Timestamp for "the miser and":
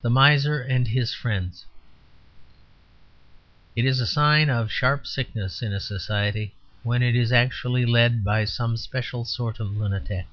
0.00-0.88